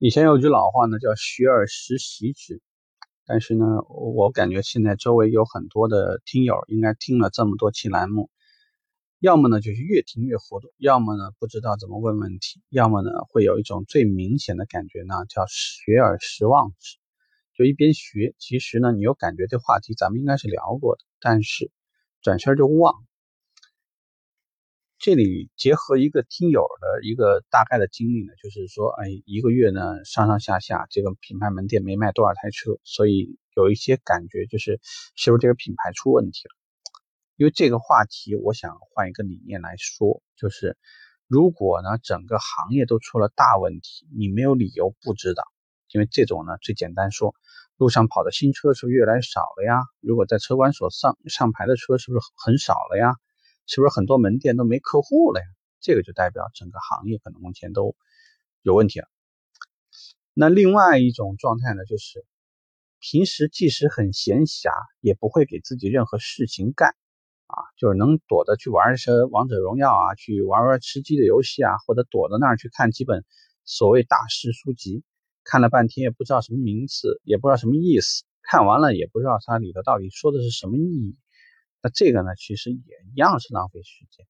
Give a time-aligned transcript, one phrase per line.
[0.00, 2.62] 以前有句老话呢，叫“学而时习之”，
[3.26, 8.30] 但是呢，我感觉现在周围有很多的听友，应该听了这么多期栏目，
[9.18, 16.96] 要么呢就是越听越糊涂，要么呢不知道怎么问问题，要么呢会有一种最明显的感觉呢，叫“学而时忘之”，
[17.58, 21.72] 就一边学，其实呢你有感觉这话题咱们应该是聊过的，但是
[22.22, 22.94] 转身就忘。
[25.00, 34.80] 这里结合一个听友的一个大概的经历呢，就是说，哎，一个月呢上上下下这个品牌门店没卖多少台车，所以有一些感觉就是
[35.14, 36.50] 是不是这个品牌出问题了？
[37.36, 40.76] 因为这个话题，我想换一个理念来说，就是
[41.28, 45.44] 如果呢整个行业都出了大问题，你没有理由不知道，
[45.92, 47.36] 因为这种呢最简单说，
[47.76, 49.80] 路上跑的新车是不是越来越少了呀？
[50.00, 53.14] 如果在车管所上上牌的车是不是很少了呀？
[53.68, 55.46] 是不是很多门店都没客户了呀？
[55.80, 57.94] 这个就代表整个行业可能目前都
[58.62, 59.06] 有问题了。
[60.34, 62.24] 那另外一种状态呢，就是
[62.98, 66.96] 平时即使很闲暇，也不会给自己任何事情干
[67.46, 73.24] 啊，就是能躲着去玩一些王者荣耀啊，去玩玩吃鸡的游戏啊，或者躲到那儿去看几本
[73.64, 75.04] 所谓大师书籍，
[75.44, 81.16] 看了半天也不知道什么名字，也不知道什么意思，看完了也不知道它里头到底说的是什么意义。
[81.80, 84.28] 那这个呢，其实也一样是浪费时间，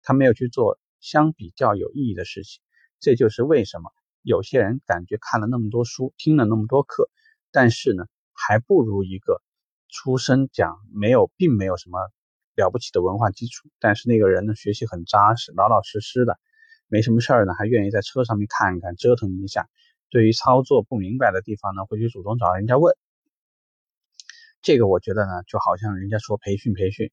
[0.00, 2.62] 他没有去做相比较有意义的事情。
[3.00, 3.90] 这就是为什么
[4.22, 7.10] 有些人感觉看了那么多书，听了那么多课，
[7.50, 9.42] 但是呢，还不如一个
[9.88, 11.98] 出生讲没有，并没有什么
[12.54, 16.38] 了不起的文化基础，但是那个人呢，学习很扎实，老老实实的，
[16.86, 19.68] 没什么事儿呢，还愿意在车上面看一看，折腾一下。
[20.10, 22.96] 对于操作不明白的地方呢，会去主动找人家问。
[24.62, 27.10] 这个我觉得呢，就好像人家说培训培训，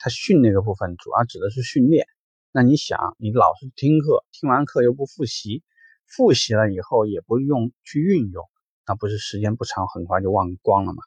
[0.00, 2.06] 他训那个部分主要指的是训练。
[2.50, 5.62] 那你想，你老是听课，听完课又不复习，
[6.06, 8.44] 复习了以后也不用去运用，
[8.86, 11.02] 那不是时间不长，很快就忘光了吗？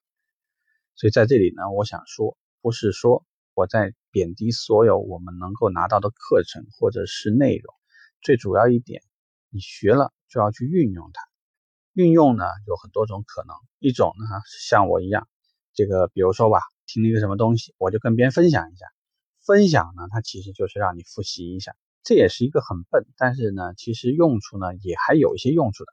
[0.95, 7.73] 所以在这里呢，我想说，不是说我在贬低所有我们能够拿到的课程或者是内容，
[8.21, 9.01] 最主要一点，
[9.49, 11.21] 你学了就要去运用它。
[11.93, 14.39] 运用呢有很多种可能，一种呢
[14.69, 15.27] 像我一样。
[15.73, 18.85] 这个，比如说吧，听了一个什么东西，我就跟别人分享一下。
[19.45, 25.91] 分享呢，它其实就是让你复习一下，这也是一个很笨，但是呢，其实用处呢也还有一些用处的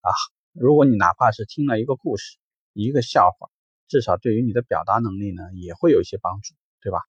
[0.00, 0.10] 啊。
[0.52, 2.36] 如果你哪怕是听了一个故事、
[2.72, 3.48] 一个笑话，
[3.88, 7.00] 至少对于你的表达能力呢也会有一些帮助，对吧？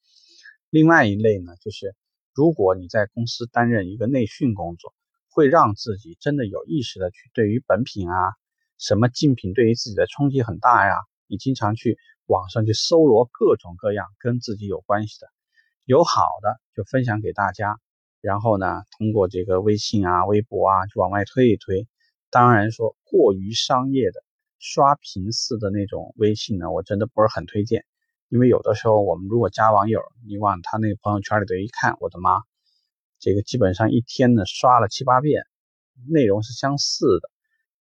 [0.69, 1.95] 另外一类呢，就是
[2.33, 4.93] 如果你在公司担任一个内训工作，
[5.29, 8.15] 会让自己真的有意识的去对于本品啊，
[8.77, 10.95] 什么竞品对于自己的冲击很大呀。
[11.27, 15.27] 你经常去网上去搜罗各种各样跟自己有关系的，
[15.83, 17.77] 有好的就分享给大家，
[18.19, 21.87] 然后呢，通过这个微信啊、微博啊，就往外推一推。
[22.31, 24.23] 当然说过于商业的
[24.57, 27.85] 刷屏式的那种微信呢，我真的不是很推荐，
[28.29, 32.41] 因为有的时候我们如果加网友，你往他那个朋友圈里头一看，我的妈，
[33.19, 35.43] 这个基本上一天呢刷了七八遍，
[36.09, 37.29] 内容是相似的，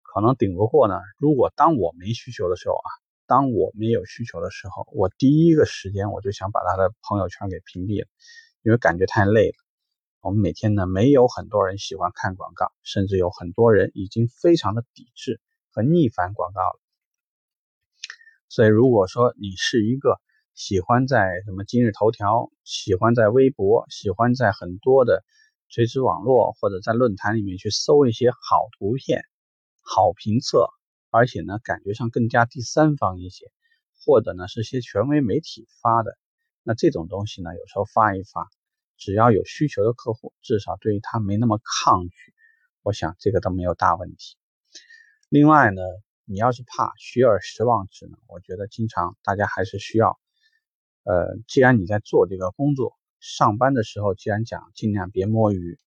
[0.01, 0.95] 可能顶不过呢。
[1.19, 2.89] 如果当我没需求的时候啊。
[3.31, 8.07] 当我没有需求的时候，我第一个时间我就想把他的朋友圈给屏蔽了，
[8.61, 9.55] 因为感觉太累了。
[10.19, 15.39] 我们每天呢，没有很多人喜欢看广告，甚至有很多人已经非常的抵制
[15.69, 16.79] 和逆反广告了。
[18.49, 20.19] 所以，如果说你是一个
[20.53, 25.23] 喜欢在什么今日头条、喜欢在微博、喜欢在很多的
[25.69, 29.23] 垂直网络或者在论坛里面去搜一些好图片、
[29.81, 30.67] 好评测。
[31.11, 33.51] 而且呢，感觉上更加第三方一些，
[34.03, 36.17] 或者呢是些权威媒体发的，
[36.63, 38.49] 那这种东西呢，有时候发一发，
[38.97, 42.15] 只要有需求的客户，至少对于他没那么抗拒，
[42.81, 44.37] 我想这个都没有大问题。
[45.27, 45.81] 另外呢，
[46.23, 50.17] 你要是怕学而时忘之呢，我觉得经常大家还是需要，
[51.03, 55.77] 呃，既然你在做这个工作，上班的时候既然讲尽量别摸鱼，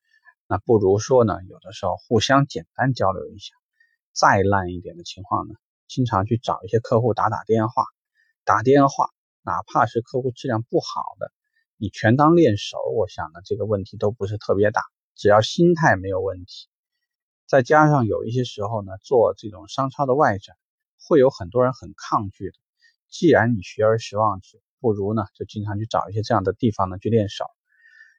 [0.46, 3.54] 那不如说呢，有的时候互相简单交流一下。
[4.14, 5.56] 再烂一点的情况呢，
[5.88, 7.84] 经常去找一些客户打打电话，
[8.44, 9.10] 打电话，
[9.42, 11.32] 哪怕是客户质量不好的，
[11.76, 14.82] 你全当练手，我想呢，这个问题都不是特别大，
[15.16, 16.68] 只要心态没有问题。
[17.48, 20.56] 再加上有一些时候呢，做这种商超的外展，
[21.08, 22.56] 会有很多人很抗拒的。
[23.08, 27.44] 既然你学而时忘之，不如呢，就经常去找一些这样的地方呢去练手。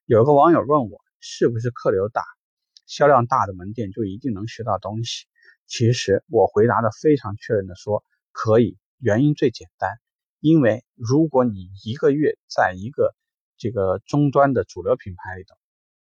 [0.06, 2.22] 有个网友问我，是不是客流大、
[2.86, 5.26] 销量大的门店就一定能学到东西？
[5.68, 9.90] 其实我回答的非常确认的说可以，原因最简单，
[10.40, 13.16] 因为如果你一个月在一个
[13.58, 15.56] 这个终端的主流品牌里头，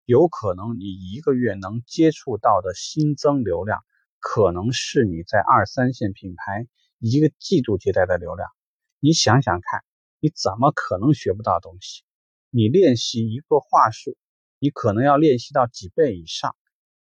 [0.05, 3.79] 有可能你一个月能接触到的新增流量
[4.19, 6.67] 可能是你在二三线品牌
[6.99, 8.49] 一个季度接待的流量。
[8.99, 9.83] 你想想看，
[10.19, 12.03] 你怎么可能学不到东西？
[12.49, 14.17] 你练习一个话术，
[14.59, 16.55] 你可能要练习到几倍以上。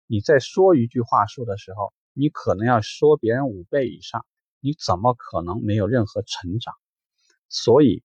[0.06, 4.24] 你在说一句话术的时候，你可能要说别人五倍以上。
[4.64, 6.74] 你怎么可能没有任何成长？
[7.48, 8.04] 所以，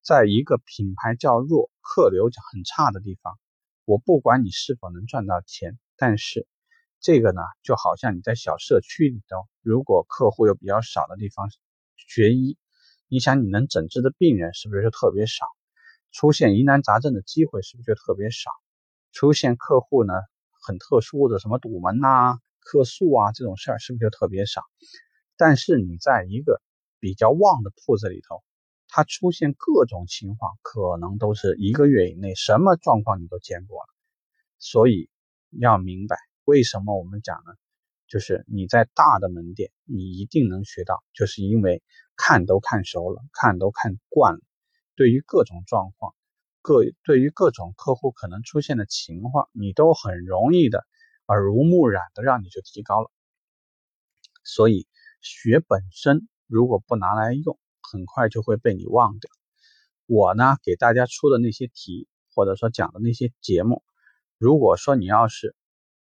[0.00, 3.38] 在一个品牌较弱、客流很差的地方，
[3.84, 6.46] 我不管你是否能赚到钱，但是
[7.00, 11.50] 这个呢，就好像你在小社区里头，如果客户又比较少的地方
[11.98, 12.56] 学医，
[13.08, 15.44] 你想你能诊治的病人是不是就特别少？
[16.12, 18.50] 出现疑难杂症的机会是不是就特别少？
[19.12, 20.14] 出现客户呢
[20.62, 24.62] 很特殊的什么堵门呐、客诉啊这种事儿是不是就特别少？
[25.36, 26.60] 但是你在一个
[27.00, 28.42] 比较旺的铺子里头，
[28.88, 33.88] 它出现各种情况，可能都是一个月以内什么状况你都见过了。
[34.58, 35.08] 所以
[35.58, 37.52] 要明白为什么我们讲呢？
[38.06, 41.82] 就是你在大的门店，你一定能学到，就是因为
[42.16, 44.40] 看都看熟了，看都看惯了。
[44.96, 46.12] 对于各种状况，
[46.60, 50.84] 各对于各种客户可能出现的情况，你都很容易的
[51.30, 53.10] 耳濡目染的让你就提高了。
[54.42, 54.88] 所以
[55.20, 59.30] 学本身如果不拿来用，很快就会被你忘掉。
[60.06, 63.84] 我呢给大家出的那些题，或者说讲的那些节目，
[64.38, 65.54] 如果说你要是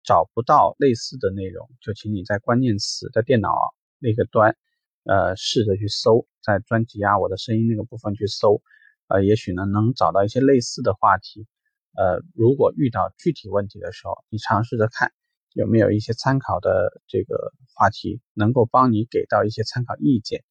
[0.04, 4.56] 找不到类似的内容，就请你在关键词在电脑那个端。
[5.04, 8.60] 呃，试着去搜，在专辑啊，我的声音那个部分去搜，
[9.08, 11.46] 呃，也许呢能找到一些类似的话题。
[11.96, 15.12] 呃，如果遇到具体问题的时候，你尝试着看
[15.52, 20.44] 有没有一些参考的这个话题，能够帮你给到一些参考意见。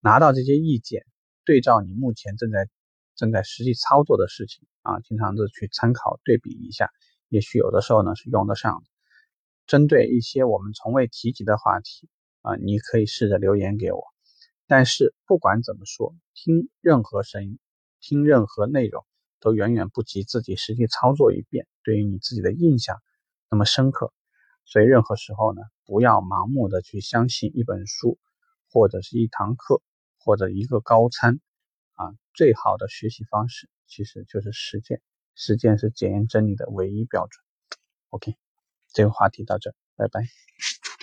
[0.00, 1.04] 拿到这些意见，
[1.44, 2.68] 对照你目前正在
[3.14, 6.90] 正在实际操作的事情啊，经常的去参考对比一下，
[7.28, 8.90] 也许有的时候呢是用得上的。
[9.66, 12.08] 针对一些我们从未提及的话题。
[12.44, 14.02] 啊，你可以试着留言给我，
[14.66, 17.60] 但是不管怎么说，听任何声音，
[18.00, 19.06] 听任何内容，
[19.42, 23.02] 都远远不及自己实际操作一遍对于你自己的印象
[23.50, 24.14] 那么深刻。
[24.64, 28.18] 所以任何时候呢，不要盲目的去相信一本书，
[28.70, 29.82] 或者是一堂课，
[30.18, 31.40] 或者一个高参。
[31.94, 35.02] 啊，最好的学习方式其实就是实践，
[35.34, 37.44] 实践是检验真理的唯一标准。
[38.08, 38.36] OK，
[38.94, 40.22] 这个话题到这，拜拜。